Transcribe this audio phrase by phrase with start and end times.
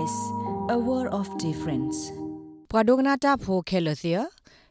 [0.00, 0.16] SBS
[0.74, 1.98] a world of difference
[2.70, 4.18] ပဒုကနာတာဖိုခဲလစီယ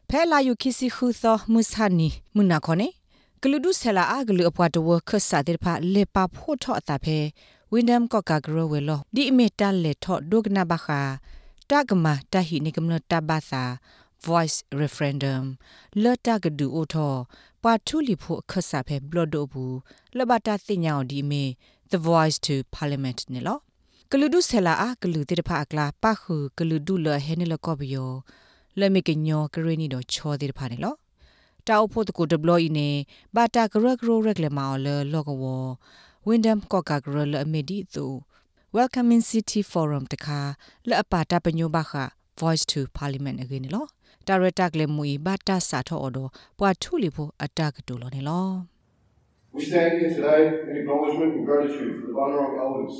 [0.08, 2.88] ဖဲလာယုခိစီခုသောမုဆာနီမုနာခေါနေ
[3.40, 7.18] ဂလူဒုဆလာအဂလူအပွားတဝခဆာတေဖာလေပါဖို့ထော့အတာဖဲ
[7.72, 11.00] ဝင်းဒမ်ကော့ကာဂရဝဲလောဒီအမီတလေထော့ဒုကနာဘခာ
[11.70, 13.62] တကမတဟိနေကမလတဘာသာ
[14.26, 15.44] voice referendum
[16.02, 17.12] လတကဒူအိုထော
[17.62, 19.76] ပါထူလီဖို့ခဆာဖဲဘလော့ဒိုဘူး
[20.16, 21.44] လဘတာသိညာဒီမီ
[21.92, 23.60] the voice to parliament နေလော
[24.12, 28.12] ကလူဒုဆလာအကလူတေတဖာအကလာပခုကလူဒုလဟဲနေလကောဘယော
[28.78, 30.94] လမေကညောကရနီတော့ချောတေတဖာနေလော
[31.66, 32.88] တာအဖို့တကူဒဘလော့ဤနေ
[33.34, 35.44] ဘာတာဂရဂရိုရက်လေမော်လလောကဝ
[36.26, 38.06] ဝင်းဒမ်ကောကာဂရလအမီဒီသူ
[38.76, 40.40] Welcoming City Forum တခါ
[40.88, 41.92] လအပါတာပညိုဘခ
[42.40, 43.88] Voice to Parliament အကင်းနော်
[44.26, 48.48] တာရတက်လေမူဘာတာစာထော်တော့ပွာထူလီဖို့အတကတူလောနေလော
[49.54, 52.96] We stand here today in acknowledgement and gratitude for the Bunurong elders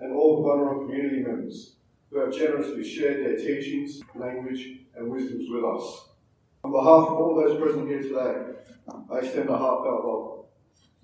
[0.00, 1.76] and all the Bunurong community members
[2.10, 6.08] who have generously shared their teachings, language, and wisdoms with us.
[6.64, 8.34] On behalf of all those present here today,
[9.10, 10.44] I extend a heartfelt welcome.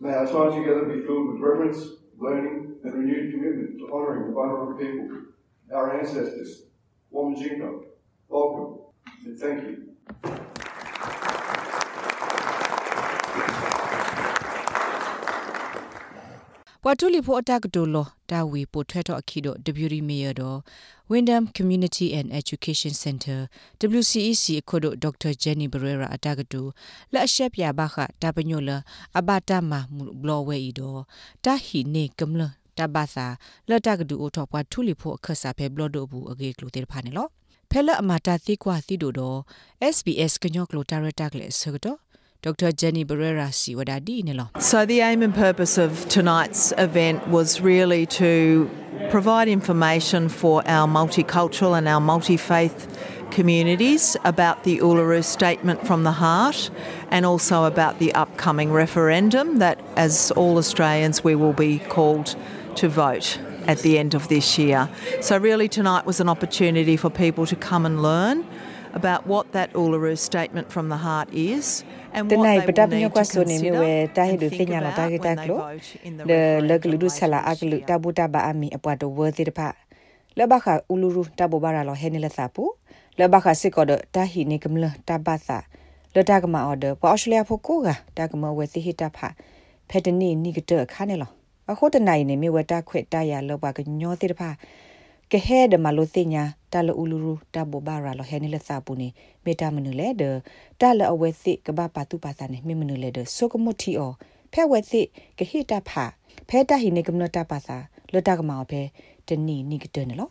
[0.01, 1.87] May our time together be filled with reverence,
[2.19, 5.19] learning, and renewed commitment to honouring the Bunurong people,
[5.73, 6.63] our ancestors.
[7.13, 7.85] Wamajinka,
[8.29, 8.79] welcome,
[9.25, 10.54] and thank you.
[16.87, 20.59] ပွာတူလီဖို့အတကတူလောတာဝီပိုထွဲတော့အခီတော့ Deputy Mayor တော့
[21.11, 23.39] Wyndham Community and Education Center
[23.99, 25.33] WCEC အခုတော့ Dr.
[25.43, 26.63] Jenny Barrera အတကတူ
[27.13, 28.71] လက်အရှက်ပြပါခတာပညိုလ
[29.19, 29.73] အဘတာမ
[30.21, 31.01] ဘလောဝဲဤတော့
[31.45, 32.43] တာဟီနေကမလ
[32.79, 33.27] တဘာသာ
[33.71, 37.27] လတကတူအထောပွားထူလီဖို့အခဆာဖဲဘလော့ဒိုဘူးအကေကလိုတေဖာနေလော
[37.71, 39.39] ဖဲလအမတာသိကွာသိတို့တော့
[39.95, 41.99] SBS ကညောကလိုတာရတက်လေဆကတော့
[42.45, 42.73] Dr.
[42.73, 44.51] Jenny Barrera Siwadadi Nilo.
[44.59, 48.69] So, the aim and purpose of tonight's event was really to
[49.09, 52.87] provide information for our multicultural and our multi faith
[53.31, 56.71] communities about the Uluru Statement from the Heart
[57.11, 62.37] and also about the upcoming referendum that, as all Australians, we will be called
[62.77, 64.91] to vote at the end of this year.
[65.23, 68.45] So, really, tonight was an opportunity for people to come and learn
[68.95, 71.85] about what that Uluru Statement from the Heart is.
[72.13, 74.09] and what Tenai they petap will nyo need kwa to so ni mi consider we
[74.15, 75.97] ta hi and du think tinya la ta about ki ta when they klo vote
[76.05, 76.39] in the le
[76.69, 77.87] le referendum glu du sala later a this glu year.
[77.89, 79.75] ta bu ta ba ami apwa do wo ti pa
[80.37, 82.71] le ba kha uluru ta bo bara lo he ni le sa pu
[83.19, 85.63] le ba kha sit ko do ta hi ni kem le ta ba sa
[86.15, 88.81] le ta ka ma order po australia pho ko ga ta ka ma we si
[88.87, 89.35] hi ta pha
[89.91, 91.27] phe de ni ni ka de kha ne lo
[91.69, 94.15] a kho de nai ni mi we ta khwet ta ya lo ba ka nyo
[94.17, 94.55] ti pa
[95.35, 99.09] ကဟဲဒမလိုတင်ညာတလအူလူရူတဘဘာရာလဟဲနီလစာပူနေ
[99.45, 100.23] မေတာမနုလေဒ
[100.81, 104.13] တလအဝဲစစ်ကဘာပါတုပါစာနေမေမနုလေဒဆုကမတီအော
[104.53, 105.07] ဖဲဝဲစစ်
[105.39, 106.05] ကဟိတဖာ
[106.49, 107.77] ဖဲတဟိနေကမနတပါစာ
[108.13, 108.83] လတကမောဖဲ
[109.29, 110.29] တနီနီကတနလော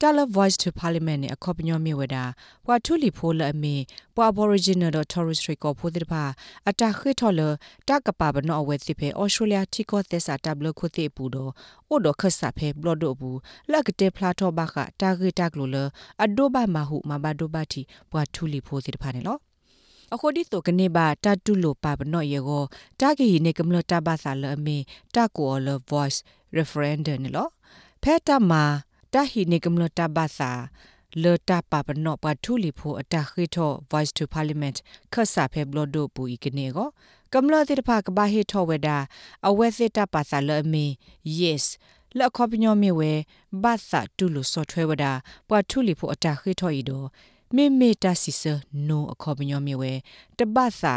[0.00, 2.24] Dollar Voice to Parliament နဲ့အခေါပညောမြေဝတာ
[2.64, 3.76] ပွာထူလီဖိုးလအမီ
[4.16, 6.24] ပွာ Aboriginal တော့ Torres Strait ကိုဖိုးတဲ့ပါ
[6.68, 7.40] အတာခိထော်လ
[7.88, 11.52] တကပါဘနောအဝဲစစ်ဖဲ Australia တီကိုသက်စာတဘလခုတိပူတော့
[11.88, 13.38] အိုဒခဆာဖဲဘလော့ဒိုဘူး
[13.70, 15.76] လက်ကတဲ့ဖလာတော့ဘခတာဂီတက်လိုလ
[16.22, 19.38] အဒိုဘာမဟုမဘာဒိုဘာတီပွာထူလီဖိုးတဲ့ပါနေလော
[20.14, 22.64] အခုဒီတော့ကနေပါတတူလိုပါဘနော့ရေကို
[23.00, 24.76] တာဂီနေကမလတာဘာသာလအမီ
[25.14, 26.18] တာကိုလ voice
[26.56, 27.50] referendum နော်
[28.02, 28.64] ဖဲတာမာ
[29.14, 30.50] တာဟီနေကမလတာဘာသာ
[31.22, 34.76] လေတာပါပနော့ပါထူလီဖိုအတာခိထော voice to parliament
[35.12, 36.88] ခဆာဖဲဘလော့ဒိုပူဤကနေကို
[37.32, 38.88] ကမလတိတဖကဘာဟီထောဝဒ
[39.48, 40.86] အဝဲစစ်တာပါစာလအမီ
[41.40, 41.64] yes
[42.18, 43.12] လက်ခေါပညောမြေဝဲ
[43.62, 45.04] ဘာသာတူလို့ဆော့ထွဲဝဒ
[45.48, 47.06] ပွာထူလီဖိုအတာခိထောဤတော့
[47.56, 48.54] မေမေတာစီဆာ
[48.88, 49.92] နိုအခေါပညောမြေဝဲ
[50.38, 50.94] တဘာသာ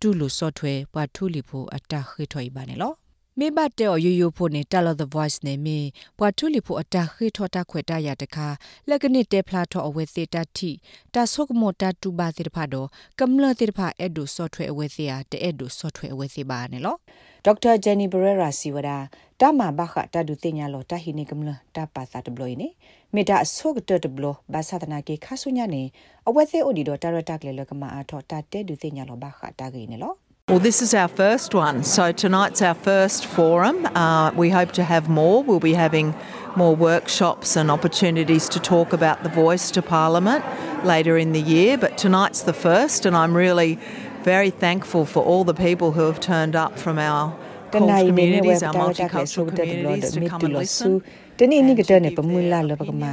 [0.00, 2.92] တူလို့ဆော့ထွဲပွာထူလီဖိုအတာခိထောဤပါနေလော
[3.38, 5.78] မေဘတ်တဲ့ယူယူဖို့နဲ့ Tell the voice နဲ့မေ
[6.18, 8.48] ပွားထူလီဖို့အတာခိထောတာခွေတာရတခါ
[8.88, 10.70] လက်ကနစ်တဲဖလာထောအဝဲစေတတိ
[11.14, 12.88] တာဆုကမောတာတူပါစေတဖာတော့
[13.20, 16.98] ကမ္လတေတဖာအဲ့ဒိုဆော့ထွဲအဝဲစေရတဲ့အဲ့ဒိုဆော့ထွဲအဝဲစေပါနဲ့လို့
[17.44, 18.96] ဒေါက်တာဂျန်နီဘရရာစီဝဒာ
[19.40, 22.68] တာမဘခတာဒူတင်ညာလောတာဟိနေကမ္လတာပါစာတဘလို့နေ
[23.14, 25.82] မေတာဆုကတတဘလို့ဘာသာတနာကေခါဆုညာနေ
[26.28, 30.16] အဝဲစေအိုဒီတော့တာရတာကလေလကမအားထောတာတဲဒူတင်ညာလောဘခတာကေနေလို့
[30.50, 31.84] Well, this is our first one.
[31.84, 33.86] So tonight's our first forum.
[33.86, 35.44] Uh, we hope to have more.
[35.44, 36.12] We'll be having
[36.56, 40.44] more workshops and opportunities to talk about the voice to Parliament
[40.84, 41.78] later in the year.
[41.78, 43.78] But tonight's the first, and I'm really
[44.24, 47.38] very thankful for all the people who have turned up from our
[47.72, 51.02] call communities, our multicultural communities to come and listen.
[51.42, 53.10] တနေ့နိကတဲ့နေပမွလာလပကမာ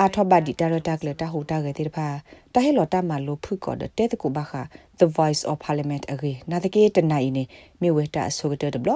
[0.00, 2.06] အာထဘဒီတာရတာကလတာဟူတာကေတိဖာ
[2.54, 4.52] တဟဲလော်တာမလိုဖုကောဒတဲတကူဘခ
[5.00, 7.44] the voice of parliament အကေနာတကေတနိုင်နေ
[7.80, 8.90] မြေဝဲတာဆိုကတဲ့ဘလ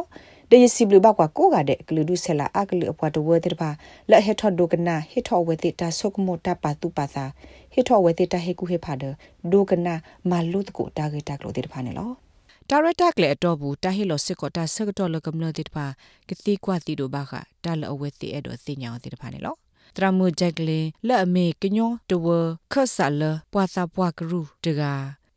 [0.51, 3.71] ဒေယစီဘလူဘကွာကိုကတဲ့ကလူဒုဆလာအကလူအပွားတဝဲတိဖာ
[4.11, 7.25] လက်ဟက်ထော်ဒိုကနာဟစ်ထော်ဝဲတိတာဆုကမောတာပါတူပါသာ
[7.73, 9.05] ဟစ်ထော်ဝဲတိတာဟေကူဟေဖာဒ
[9.53, 9.95] ဒိုကနာ
[10.31, 12.24] မာလုတကိုတာကေတာကလိုတိဖာနေလော
[12.71, 15.87] ဒါရတာကလေအတော့ဘူးတာဟီလိုစစ်ကောတာဆက်တော့လကမလို့တိတပါ
[16.29, 17.33] ကတိကွာတီတို့ဘာခ
[17.65, 19.55] တာလအဝဲတိအဲ့တော့စင်ညာတိတပါနေလော
[19.97, 22.27] တရမူဂျက်ကလင်လက်အမေကညောတဝ
[22.73, 23.23] ခဆာလ
[23.53, 24.83] ပွာစာပွာကရူတက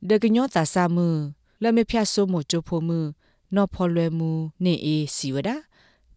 [0.09, 1.07] ဒကညောတာစာမူ
[1.61, 2.99] လက်မဖြတ်ဆိုးမချိုဖိုမူ
[3.55, 4.31] နော်ဖော်လွယ်မူ
[4.63, 5.49] နေအေးစီဝဒ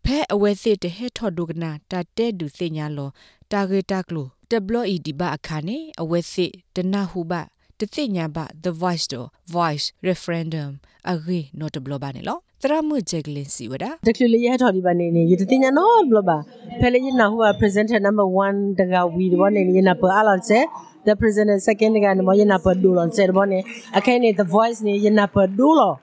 [0.05, 3.09] ဖဲအဝဲစစ်တဟဲထော်ဒုကနာတာတဲဒူစင်ညာလော
[3.51, 7.33] တာဂေတာကလိုတဘလီဒီဘာအခါနေအဝဲစစ်တနဟုဘ
[7.81, 9.21] တသိညာဘ the voice do
[9.57, 10.71] voice referendum
[11.13, 16.39] agi notable ba ne lo tra mu jeglin si wada တကလေးရထော်ဒီပါနေနေရတသိညာနော်ဘလပါ
[16.81, 20.59] ဖဲလေညနာဟို presenter number 1တကဝီဒီဘောနေညနာပအလောစေ
[21.07, 23.59] the presenter second ကနမညနာပဒူလောစေဘောနေ
[23.99, 25.95] အခဲနေ the voice နေညနာပဒူလော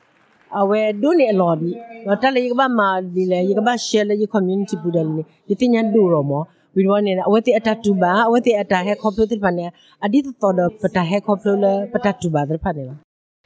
[0.60, 1.72] အဝဲဒုနေအလော်ဒီ
[2.06, 6.44] တော့တလေကဘာမာဒီလေကဘာ share လေ community ပူတယ်နေရသိညာဒူရောမော
[6.78, 9.66] ဝီဒဝနေအဝတိအတတူပါအဝတိအတဟဲခေါပလိုတိဖာနေ
[10.06, 12.96] အဒီတော်တော့ပတဟဲခေါပလိုလပတတူပါတဲ့ဖာနေပါ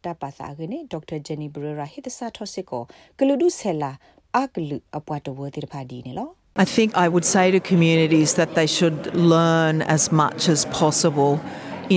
[0.05, 2.83] တာပါစာကနေဒေါက်တာဂျန်နီဘရရာဟိတစာထောစစ်ကို
[3.19, 3.91] ကလူဒုဆဲလာ
[4.37, 6.29] အကလူအပွားတဝတိဖာဒီနေလော
[6.63, 8.99] I think I would say to communities that they should
[9.35, 11.33] learn as much as possible,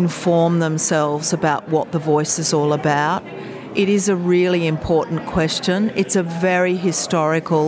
[0.04, 3.20] inform themselves about what the voice is all about.
[3.82, 5.78] It is a really important question.
[6.00, 7.66] It's a very historical,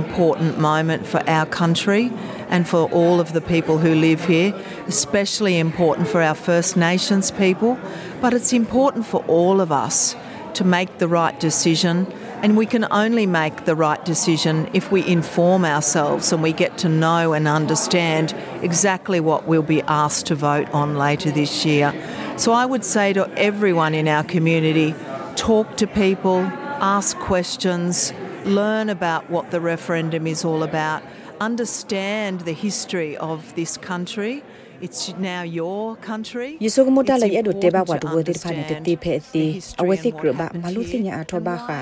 [0.00, 2.04] important moment for our country
[2.48, 4.54] and for all of the people who live here,
[4.86, 7.78] especially important for our First Nations people.
[8.20, 10.16] But it's important for all of us
[10.54, 12.06] to make the right decision.
[12.42, 16.78] And we can only make the right decision if we inform ourselves and we get
[16.78, 21.92] to know and understand exactly what we'll be asked to vote on later this year.
[22.36, 24.94] So I would say to everyone in our community
[25.34, 26.38] talk to people,
[26.80, 28.12] ask questions,
[28.44, 31.02] learn about what the referendum is all about,
[31.40, 34.42] understand the history of this country.
[34.80, 36.50] It's now your country.
[36.64, 39.44] ယေဆုကမတလည်းအဲ့တို့တေဘဝတ်ဝဒိဖာနေတေဖဲစီ
[39.80, 41.78] အဝသိကရဘမလူစညာအထောဘာခာ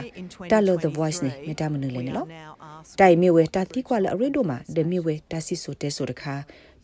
[0.50, 2.26] တာလော the voice နေမတမနလေနော်
[3.00, 6.35] တိုင်မီဝဲတာတိကွာလအရေဒိုမှာဒမီဝဲတာစီဆိုတဲဆိုတခါ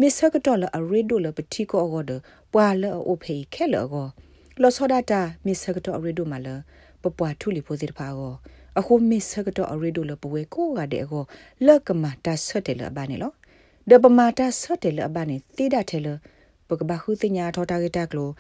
[0.00, 2.12] မစ္စကတော်လအရေဒိုလပတိကောအော်ဒ
[2.52, 4.08] ပွာလအိုဖေခဲလောကော
[4.62, 6.00] လောစောဒတာမစ္စကတော်အ
[8.76, 11.24] ရေဒိုမှာလပပွားထူလီဖိုစီတဖာကောအခုမစ္စကတော်အရေဒိုလပဝဲကိုကတဲ့ကော
[11.66, 13.32] လက်ကမတာဆွတ်တယ်လဘာနေလော
[13.88, 16.08] ဒပမာတာဆော့တယ်လဘနေတိဒတယ်လ
[16.68, 18.30] ပကဘာခုတိညာထောတာဂက်တကလို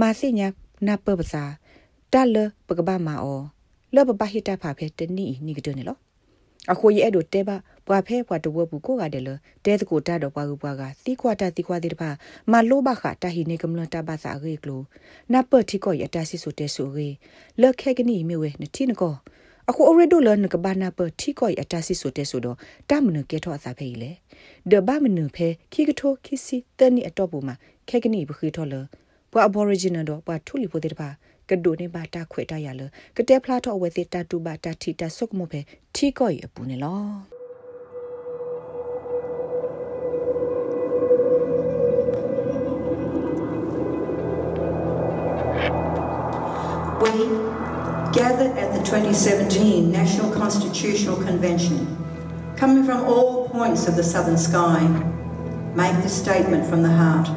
[0.00, 0.46] မာစိညာ
[0.86, 1.44] နပပစာ
[2.12, 2.36] တလ
[2.68, 3.42] ပကဘာမာအော
[3.94, 5.98] လဘဘဟိတဖာဖဲတနီနီကတနေလော
[6.72, 9.28] အခုရဲ့အဲ့တို့တဲပါပွာဖဲပွာတဝဘူးကိုကတယ်လ
[9.64, 12.10] တဲတကိုတတော့ပွာကူပွာကသီကွာတသီကွာတိတပါ
[12.52, 14.82] မလိုဘခတာဟိနေကမလတဘာစာရေကလို
[15.32, 17.08] နပတိကိုရတဆီဆိုတဲဆိုရေ
[17.60, 19.14] လခဲကနီမြဝဲနတိနကော
[19.70, 22.56] အခုအရဒိုလနကဘာနာပတိကိုအတာစီဆိုတဲဆိုတော့
[22.90, 24.10] တမနကေထောအစာဖေးလေ
[24.70, 27.54] ဒဘမနဖဲခိကထိုခိစီတနီအတော့ပူမှာ
[27.88, 28.74] ခဲကနီဘခိထောလ
[29.32, 31.08] ပွာ aboriginal တော့ပွာထူလီပိုတဲ့ပါ
[31.50, 32.82] ကဒိုနေပါတာခွေတရလ
[33.16, 35.60] ကတဲဖလာတော့ဝဲစစ်တတူပါတတီတဆုကမဖဲ
[35.94, 37.04] ထီကိုအပူနေလော
[47.04, 47.53] We
[48.14, 51.98] gathered at the 2017 National Constitutional Convention,
[52.56, 54.86] coming from all points of the southern sky,
[55.74, 57.28] make this statement from the heart.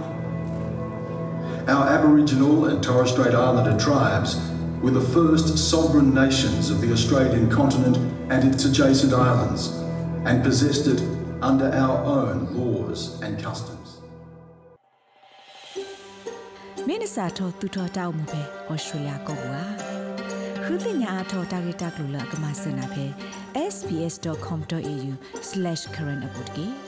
[1.67, 4.39] Our Aboriginal and Torres Strait Islander tribes
[4.79, 7.98] were the first sovereign nations of the Australian continent
[8.31, 9.69] and its adjacent islands,
[10.25, 11.01] and possessed it
[11.41, 13.98] under our own laws and customs.
[16.86, 19.34] Minnesota tutotau mube Australia ko
[20.67, 23.03] ထောတောက်မှုပဲဩစတြေးလျကောကွာခရစ်ညာအထောတာဂီတာကလူလာကမစနာပဲ
[23.74, 26.87] sbs.com.au/current update